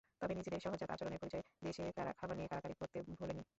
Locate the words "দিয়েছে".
1.63-1.83